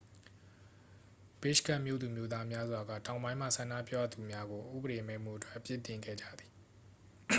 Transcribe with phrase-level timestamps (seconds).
[1.41, 6.51] ဘစ်ရှ်ကက်မြို့သူမြို့သားများစွာက တောင်ပိုင်းမှ ဆန္ဒပြသူများကို ဥပဒေမဲ့မှုအတွက် အပြစ်တင်ခဲ့ကြသည်